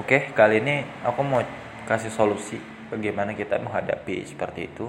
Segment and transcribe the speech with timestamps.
[0.00, 1.44] Oke, kali ini aku mau
[1.84, 2.56] kasih solusi
[2.88, 4.88] bagaimana kita menghadapi seperti itu.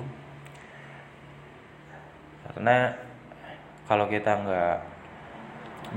[2.48, 2.96] Karena
[3.92, 4.78] kalau kita nggak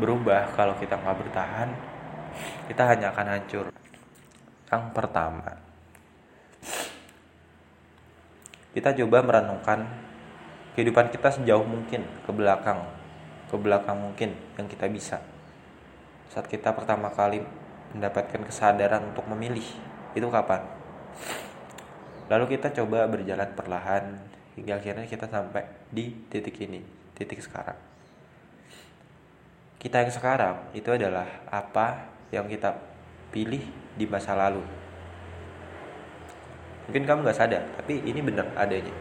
[0.03, 1.71] berubah, kalau kita nggak bertahan,
[2.67, 3.71] kita hanya akan hancur.
[4.67, 5.63] Yang pertama,
[8.75, 9.95] kita coba merenungkan
[10.75, 12.83] kehidupan kita sejauh mungkin ke belakang,
[13.47, 15.23] ke belakang mungkin yang kita bisa.
[16.35, 17.63] Saat kita pertama kali
[17.95, 19.65] mendapatkan kesadaran untuk memilih.
[20.13, 20.67] Itu kapan?
[22.29, 24.05] Lalu kita coba berjalan perlahan
[24.59, 26.83] hingga akhirnya kita sampai di titik ini
[27.15, 27.79] titik sekarang.
[29.79, 32.75] Kita yang sekarang itu adalah apa yang kita
[33.31, 33.63] pilih
[33.95, 34.65] di masa lalu.
[36.89, 38.93] Mungkin kamu nggak sadar tapi ini benar adanya.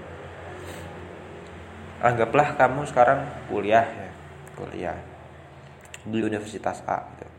[2.03, 4.12] Anggaplah kamu sekarang kuliah ya
[4.53, 4.98] kuliah
[6.03, 7.32] di universitas A gitu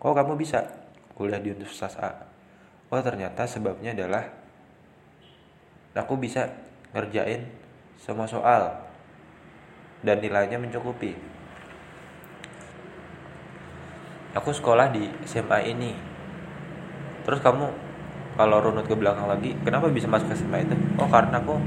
[0.00, 0.64] kok kamu bisa?
[1.12, 2.16] Kuliah di Universitas A.
[2.88, 4.24] Oh ternyata sebabnya adalah
[5.92, 6.48] aku bisa
[6.96, 7.44] ngerjain
[8.00, 8.80] semua soal
[10.00, 11.12] dan nilainya mencukupi.
[14.32, 15.92] Aku sekolah di SMA ini.
[17.28, 17.68] Terus kamu
[18.40, 20.74] kalau runut ke belakang lagi kenapa bisa masuk ke SMA itu?
[20.96, 21.60] Oh karena aku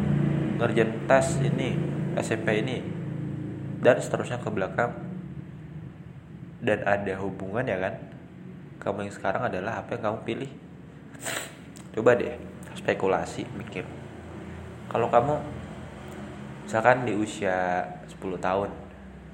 [0.58, 1.78] ngerjain tes ini
[2.18, 2.82] SMP ini.
[3.84, 4.90] Dan seterusnya ke belakang.
[6.64, 8.13] Dan ada hubungan ya kan
[8.84, 10.52] kamu yang sekarang adalah apa yang kamu pilih.
[11.96, 12.36] Coba deh
[12.76, 13.88] spekulasi mikir.
[14.92, 15.40] Kalau kamu
[16.68, 18.70] misalkan di usia 10 tahun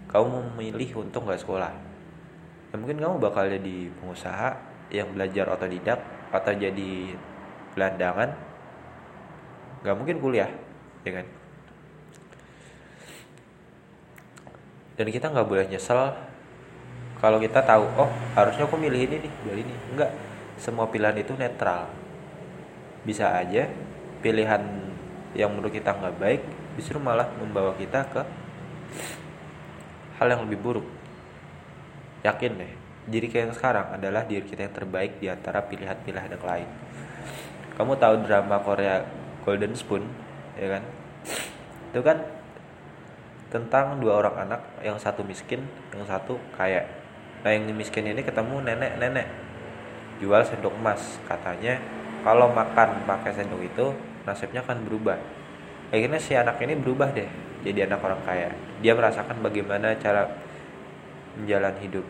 [0.10, 1.70] kamu memilih untuk nggak sekolah
[2.70, 4.50] ya mungkin kamu bakal jadi pengusaha
[4.94, 7.18] yang belajar otodidak atau jadi
[7.74, 8.30] gelandangan.
[9.82, 10.50] Nggak mungkin kuliah
[11.06, 11.26] ya kan?
[15.00, 16.14] Dan kita nggak boleh nyesel
[17.20, 19.76] kalau kita tahu oh harusnya aku milih ini nih dari ini.
[19.92, 20.12] Enggak.
[20.60, 21.92] Semua pilihan itu netral.
[23.04, 23.68] Bisa aja
[24.24, 24.64] pilihan
[25.36, 26.42] yang menurut kita nggak baik
[26.80, 28.22] justru malah membawa kita ke
[30.20, 30.88] hal yang lebih buruk.
[32.24, 32.74] Yakin deh
[33.08, 36.70] diri kita yang sekarang adalah diri kita yang terbaik di antara pilihan-pilihan yang lain.
[37.76, 39.04] Kamu tahu drama Korea
[39.44, 40.04] Golden Spoon
[40.56, 40.84] ya kan?
[41.92, 42.18] Itu kan
[43.50, 46.99] tentang dua orang anak yang satu miskin yang satu kaya
[47.40, 49.28] nah yang miskin ini ketemu nenek-nenek.
[50.20, 51.00] Jual sendok emas.
[51.24, 51.80] Katanya
[52.28, 53.86] kalau makan pakai sendok itu
[54.28, 55.16] nasibnya akan berubah.
[55.90, 57.30] Akhirnya si anak ini berubah deh
[57.64, 58.52] jadi anak orang kaya.
[58.84, 60.28] Dia merasakan bagaimana cara
[61.40, 62.06] menjalani hidup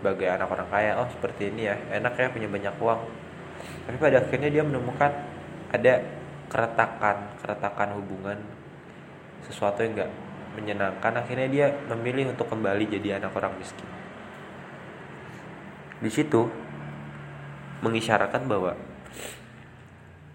[0.00, 0.90] sebagai anak orang kaya.
[0.96, 3.00] Oh seperti ini ya enak ya punya banyak uang.
[3.86, 5.12] Tapi pada akhirnya dia menemukan
[5.72, 5.94] ada
[6.48, 8.38] keretakan keretakan hubungan
[9.44, 10.10] sesuatu yang enggak
[10.56, 11.12] menyenangkan.
[11.20, 14.01] Akhirnya dia memilih untuk kembali jadi anak orang miskin
[16.02, 16.50] di situ
[17.82, 18.74] mengisyaratkan bahwa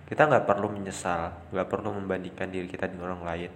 [0.08, 3.52] kita nggak perlu menyesal, nggak perlu membandingkan diri kita dengan orang lain.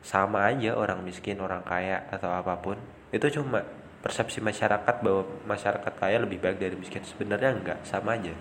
[0.00, 2.80] Sama aja orang miskin, orang kaya atau apa pun.
[3.12, 3.60] Itu cuma
[4.00, 7.04] persepsi masyarakat bahwa masyarakat kaya lebih baik dari miskin.
[7.04, 8.32] Sebenarnya enggak, sama aja.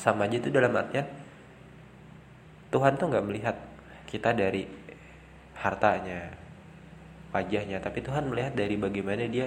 [0.00, 1.04] Sama aja itu dalam artian
[2.74, 3.56] Tuhan tuh nggak melihat
[4.10, 4.66] kita dari
[5.54, 6.34] hartanya,
[7.30, 9.46] wajahnya, tapi Tuhan melihat dari bagaimana dia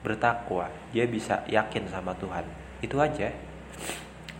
[0.00, 0.68] bertakwa.
[0.92, 2.44] Dia bisa yakin sama Tuhan.
[2.80, 3.28] Itu aja.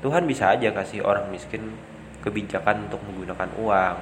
[0.01, 1.77] Tuhan bisa aja kasih orang miskin
[2.25, 3.97] kebijakan untuk menggunakan uang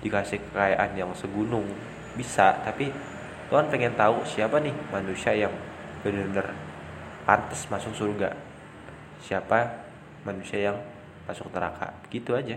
[0.00, 1.68] dikasih kekayaan yang segunung.
[2.16, 2.88] Bisa tapi
[3.52, 5.52] Tuhan pengen tahu siapa nih manusia yang
[6.00, 6.56] benar-benar
[7.28, 8.32] pantas masuk surga.
[9.20, 9.86] Siapa
[10.24, 10.78] manusia yang
[11.28, 11.92] masuk neraka?
[12.08, 12.56] Gitu aja.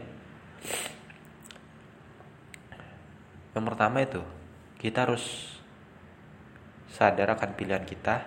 [3.53, 4.21] Yang pertama itu
[4.79, 5.57] kita harus
[6.89, 8.25] sadar akan pilihan kita.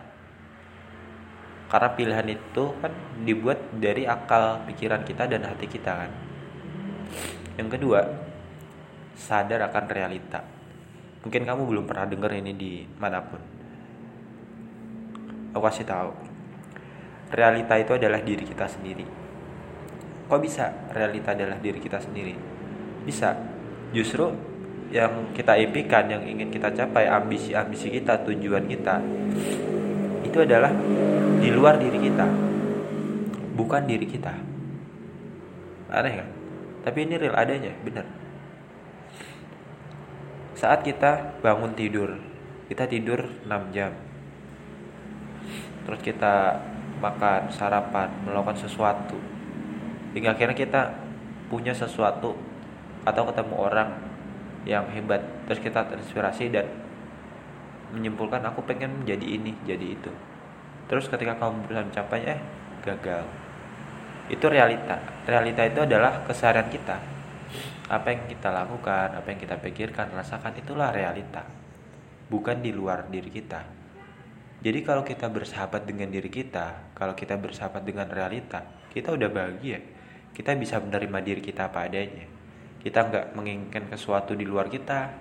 [1.69, 2.93] Karena pilihan itu kan
[3.25, 6.11] dibuat dari akal pikiran kita dan hati kita kan.
[7.57, 8.01] Yang kedua
[9.17, 10.41] sadar akan realita.
[11.23, 13.41] Mungkin kamu belum pernah dengar ini di mana pun.
[15.53, 16.33] Aku kasih tahu
[17.33, 19.09] realita itu adalah diri kita sendiri.
[20.29, 22.37] Kok bisa realita adalah diri kita sendiri?
[23.03, 23.35] Bisa.
[23.93, 24.33] Justru
[24.93, 29.01] yang kita impikan, yang ingin kita capai, ambisi-ambisi kita, tujuan kita,
[30.21, 30.69] itu adalah
[31.41, 32.29] di luar diri kita,
[33.57, 34.37] bukan diri kita.
[35.89, 36.29] Aneh kan?
[36.85, 38.05] Tapi ini real adanya, benar.
[40.53, 42.21] Saat kita bangun tidur,
[42.69, 43.97] kita tidur 6 jam.
[45.89, 46.61] Terus kita
[47.01, 49.17] makan, sarapan, melakukan sesuatu.
[50.13, 50.83] Hingga akhirnya kita
[51.49, 52.37] punya sesuatu
[53.03, 54.12] atau ketemu orang
[54.63, 55.23] yang hebat.
[55.47, 56.67] Terus kita terinspirasi dan
[57.93, 60.13] menyimpulkan aku pengen menjadi ini jadi itu.
[60.89, 62.41] Terus ketika kamu berusaha mencapainya eh
[62.83, 63.25] gagal.
[64.31, 64.99] Itu realita.
[65.29, 66.97] Realita itu adalah keseharian kita.
[67.93, 71.45] Apa yang kita lakukan apa yang kita pikirkan rasakan itulah realita.
[72.33, 73.61] Bukan di luar diri kita.
[74.63, 78.63] Jadi kalau kita bersahabat dengan diri kita kalau kita bersahabat dengan realita
[78.95, 79.83] kita udah bahagia.
[80.33, 82.42] Kita bisa menerima diri kita apa adanya
[82.83, 85.15] kita nggak menginginkan sesuatu di luar kita.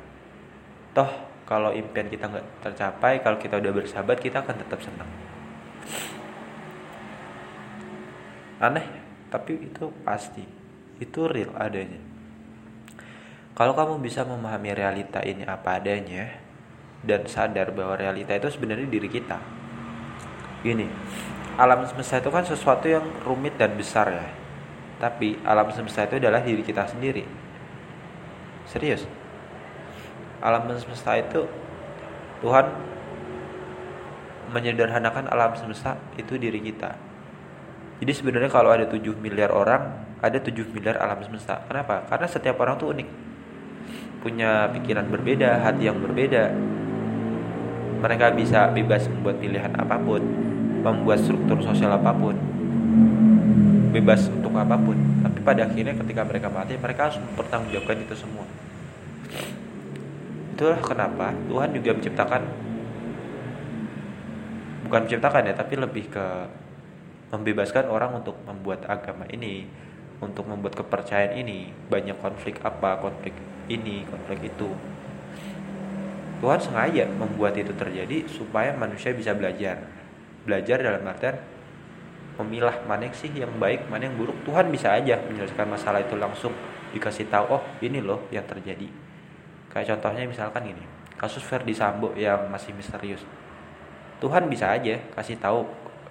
[0.97, 1.11] Toh
[1.45, 5.09] kalau impian kita nggak tercapai kalau kita udah bersahabat kita akan tetap senang.
[8.57, 8.87] Aneh
[9.29, 10.41] tapi itu pasti.
[10.97, 12.01] Itu real adanya.
[13.53, 16.33] Kalau kamu bisa memahami realita ini apa adanya
[17.05, 19.37] dan sadar bahwa realita itu sebenarnya diri kita.
[20.65, 20.89] Gini
[21.61, 24.27] alam semesta itu kan sesuatu yang rumit dan besar ya.
[24.97, 27.50] Tapi alam semesta itu adalah diri kita sendiri
[28.71, 29.03] serius?
[30.39, 31.43] Alam semesta itu
[32.39, 32.65] Tuhan
[34.55, 36.95] menyederhanakan alam semesta itu diri kita.
[38.01, 41.61] Jadi sebenarnya kalau ada 7 miliar orang ada 7 miliar alam semesta.
[41.67, 42.07] Kenapa?
[42.07, 43.09] Karena setiap orang tuh unik.
[44.23, 46.49] Punya pikiran berbeda hati yang berbeda.
[48.01, 50.21] Mereka bisa bebas membuat pilihan apa pun
[50.81, 52.33] membuat struktur sosial apa pun
[53.91, 54.95] bebas untuk apa pun.
[55.21, 58.47] Tapi pada akhirnya ketika mereka mati mereka harus mempertanggungjawabkan itu semua.
[60.55, 62.41] Itulah kenapa Tuhan juga menciptakan
[64.87, 66.25] bukan menciptakan ya tapi lebih ke
[67.31, 69.63] membebaskan orang untuk membuat agama ini
[70.21, 71.73] untuk membuat kepercayaan ini.
[71.89, 73.33] Banyak konflik apa konflik
[73.67, 74.69] ini konflik itu.
[76.41, 79.85] Tuhan sengaja membuat itu terjadi supaya manusia bisa belajar.
[80.41, 81.37] Belajar dalam artian
[82.39, 84.37] memilah mana sih yang baik mana yang buruk.
[84.47, 86.53] Tuhan bisa aja menyelesaikan masalah itu langsung.
[86.91, 88.87] Dikasih tahu oh ini loh yang terjadi.
[89.71, 90.83] Kayak contohnya misalkan ini
[91.15, 93.23] kasus Verdi Sambo yang masih misterius.
[94.19, 95.65] Tuhan bisa aja kasih tahu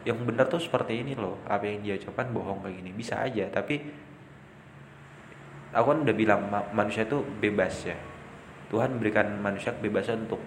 [0.08, 2.90] yang benar tuh seperti ini loh apa yang dia ucapkan bohong kayak gini.
[2.96, 3.84] Bisa aja tapi
[5.70, 6.40] aku kan udah bilang
[6.72, 7.96] manusia itu bebas ya.
[8.70, 10.40] Tuhan berikan manusia kebebasan untuk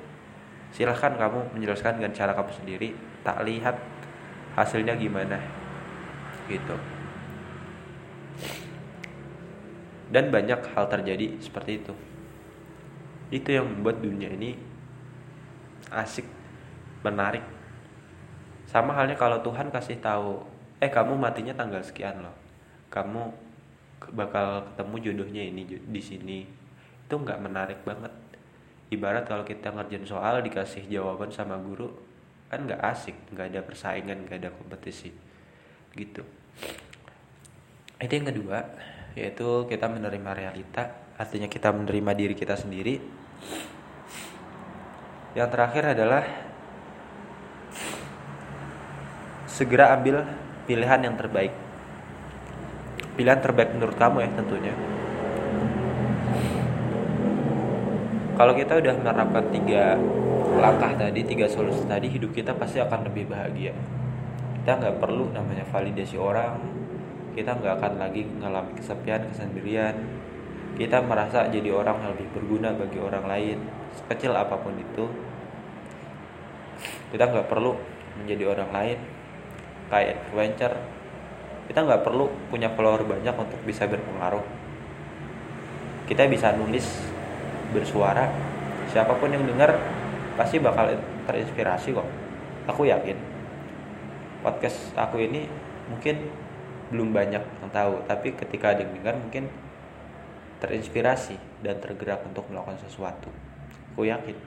[0.73, 2.89] silahkan kamu menjelaskan dengan cara kamu sendiri
[3.21, 3.77] tak lihat
[4.57, 5.37] hasilnya gimana
[6.47, 6.75] gitu.
[10.13, 11.93] Dan banyak hal terjadi seperti itu.
[13.33, 14.53] Itu yang membuat dunia ini
[15.89, 16.27] asik
[17.01, 17.41] menarik.
[18.69, 20.45] Sama halnya kalau Tuhan kasih tahu
[20.77, 22.35] eh kamu matinya tanggal sekian loh.
[22.93, 23.33] Kamu
[24.13, 26.45] bakal ketemu jodohnya ini di sini.
[27.09, 28.13] Itu nggak menarik banget.
[28.93, 31.89] Ibarat kalau kita ngerjain soal dikasih jawaban sama guru
[32.53, 33.17] kan nggak asik.
[33.33, 35.32] Nggak ada persaingan nggak ada kompetisi
[35.93, 36.25] gitu.
[38.01, 38.59] Itu yang kedua
[39.13, 42.97] yaitu kita menerima realita artinya kita menerima diri kita sendiri.
[45.33, 46.23] Yang terakhir adalah
[49.49, 50.25] segera ambil
[50.65, 51.53] pilihan yang terbaik.
[53.13, 54.73] Pilihan terbaik menurut kamu ya tentunya.
[58.33, 59.93] Kalau kita udah menerapkan tiga
[60.57, 63.73] langkah tadi tiga solusi tadi hidup kita pasti akan lebih bahagia
[64.63, 66.55] kita nggak perlu namanya validasi orang.
[67.35, 69.91] Kita nggak akan lagi mengalami kesepian kesendirian.
[70.79, 73.59] Kita merasa jadi orang yang lebih berguna bagi orang lain
[73.91, 75.11] sekecil apa pun itu.
[77.11, 77.75] Kita nggak perlu
[78.23, 78.97] menjadi orang lain
[79.91, 80.71] kayak influencer
[81.67, 84.43] kita nggak perlu punya follower banyak untuk bisa berpengaruh.
[86.07, 86.87] Kita bisa nulis
[87.75, 88.31] bersuara.
[88.95, 89.75] Siapa pun yang dengar
[90.39, 90.95] pasti bakal
[91.27, 92.07] terinspirasi kok.
[92.71, 93.32] Aku yakin
[94.43, 95.47] podcast aku ini
[95.87, 96.27] mungkin
[96.91, 99.47] belum banyak yang tahu tapi ketika ada yang dengar mungkin
[100.63, 103.27] terinspirasi dan tergerak untuk melakukan sesuatu.
[103.91, 104.39] Aku yakin.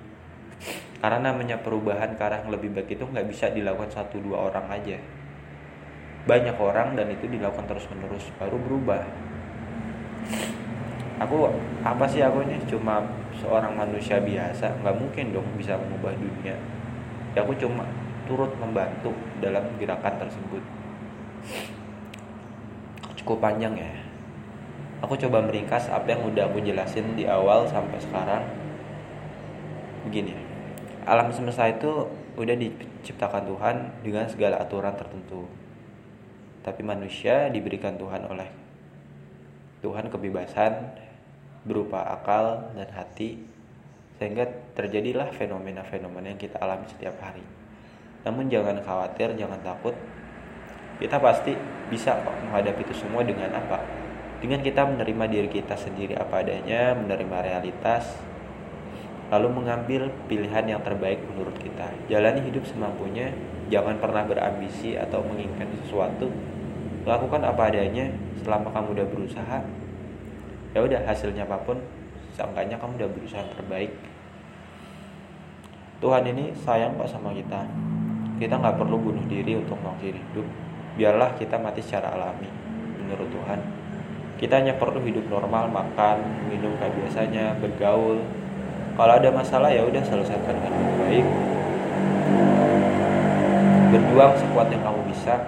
[0.97, 4.65] Karena namanya perubahan ke arah yang lebih baik itu nggak bisa dilakukan satu dua orang
[4.73, 4.97] aja.
[6.25, 9.05] Banyak orang dan itu dilakukan terus menerus baru berubah.
[11.21, 11.53] Aku
[11.85, 12.57] apa sih aku ini?
[12.65, 13.05] Cuma
[13.37, 14.73] seorang manusia biasa.
[14.81, 16.57] Nggak mungkin dong bisa mengubah dunia.
[17.37, 17.85] Ya aku cuma
[18.27, 20.63] turut membantu dalam gerakan tersebut.
[23.17, 23.93] Cukup panjang ya.
[25.01, 28.43] Aku coba meringkas apa yang udah aku jelasin di awal sampai sekarang.
[30.07, 30.47] Begini
[31.07, 35.47] alam semesta itu udah diciptakan Tuhan dengan segala aturan tertentu.
[36.67, 38.51] Tapi manusia diberikan Tuhan oleh
[39.87, 40.99] Tuhan kebebasan
[41.63, 43.39] berupa akal dan hati
[44.19, 47.47] sehingga terjadilah fenomena-fenomena yang kita alami setiap hari.
[48.27, 49.95] Namun jangan khawatir, jangan takut.
[50.99, 51.55] Kita pasti
[51.87, 53.79] bisa kok menghadapi itu semua dengan apa?
[54.43, 58.19] Dengan kita menerima diri kita sendiri apa adanya, menerima realitas,
[59.31, 61.87] lalu mengambil pilihan yang terbaik menurut kita.
[62.11, 63.31] Jalani hidup semampunya,
[63.71, 66.27] jangan pernah berambisi atau menginginkan sesuatu.
[67.07, 68.11] Lakukan apa adanya
[68.43, 69.59] selama kamu udah berusaha.
[70.75, 71.79] Ya udah hasilnya apa pun,
[72.35, 73.93] sangkanya kamu udah berusaha yang terbaik.
[75.97, 77.65] Tuhan ini sayang kok sama kita.
[78.37, 80.45] Kita nggak perlu bunuh diri untuk mengakhiri hidup.
[81.01, 82.49] Biarlah kita mati secara alami
[83.01, 83.61] menurut Tuhan.
[84.37, 86.21] Kita hanya perlu hidup normal, makan,
[86.53, 88.21] minum kayak biasanya, bergaul.
[88.93, 91.27] Kalau ada masalah ya udah selesaikan dengan baik.
[93.97, 95.41] Berjuang sekuat yang kamu bisa.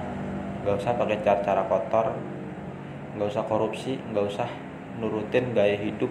[0.64, 2.16] Gak usah pakai cara-cara kotor.
[3.21, 4.49] Gak usah korupsi, gak usah
[4.97, 6.09] nurutin gaya hidup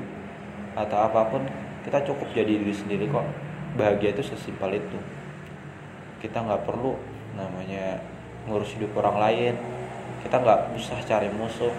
[0.77, 1.41] atau apa pun.
[1.81, 3.25] Kita cukup jadi diri sendiri kok.
[3.73, 5.16] Bahagia itu sesimpel itu.
[6.17, 6.97] Kita nggak perlu
[7.37, 8.01] namanya
[8.49, 9.53] ngurus hidup orang lain.
[10.25, 11.73] Kita nggak usah cari musuh.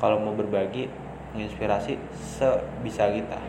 [0.00, 0.88] Kalau mau berbagi
[1.36, 3.40] menginspirasi sebisa kita.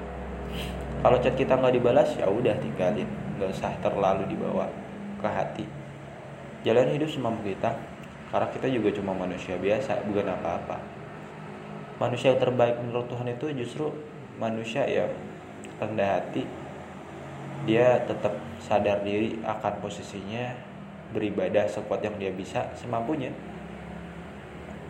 [1.03, 3.07] Kalau chat kita nggak dibalas ya udah tinggalin.
[3.39, 4.67] Nggak usah terlalu dibawa
[5.23, 5.65] ke hati.
[6.67, 7.75] Jalan hidup semampu kita.
[8.27, 10.83] Karena kita juga cuma manusia biasa bukan apa-apa.
[11.95, 13.87] Manusia yang terbaik menurut Tuhan itu justru
[14.35, 15.07] manusia yang
[15.79, 16.43] rendah hati
[17.67, 18.31] dia tetap
[18.63, 20.55] sadar diri akan posisinya
[21.11, 23.35] beribadah sekuat yang dia bisa semampunya.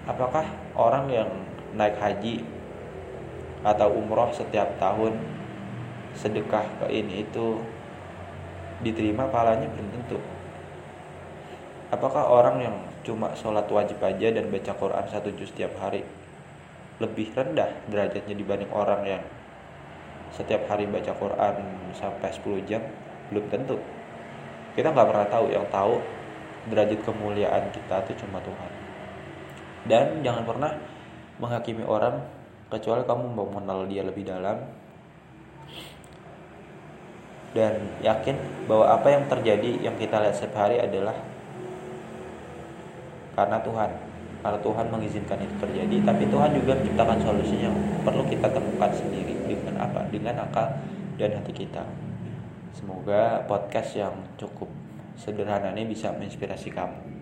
[0.05, 0.45] Apakah
[0.77, 1.29] orang yang
[1.73, 2.45] naik haji
[3.65, 5.17] atau umroh setiap tahun
[6.13, 7.59] sedekah ke ini itu
[8.85, 9.67] diterima pahalanya?
[9.73, 10.21] Belum tentu.
[11.89, 16.05] Apakah orang yang cuma sholat wajib aja dan baca Quran satu juz setiap hari
[16.97, 19.23] lebih rendah derajatnya dibanding orang yang
[20.37, 21.55] setiap hari baca Quran
[21.97, 22.85] sampai 10 jam
[23.33, 23.81] belum tentu.
[24.77, 25.49] Kita nggak pernah tahu.
[25.49, 25.93] Yang tahu
[26.69, 28.71] derajat kemuliaan kita itu cuma Tuhan.
[29.89, 30.71] Dan jangan pernah
[31.41, 32.21] menghakimi orang
[32.69, 34.61] kecuali kamu mau mengenal dia lebih dalam.
[37.57, 38.37] Dan yakin
[38.69, 41.17] bahwa apa yang terjadi yang kita lihat setiap hari adalah
[43.33, 43.89] karena Tuhan.
[44.45, 45.97] Karena Tuhan mengizinkan itu terjadi.
[46.05, 47.73] Tapi Tuhan juga menciptakan solusinya.
[48.05, 50.77] Perlu kita temukan sendiri dengan apa dengan akal
[51.17, 51.81] dan hati kita.
[52.75, 54.69] Semoga podcast yang cukup
[55.17, 57.16] sederhana ini bisa menginspirasi kamu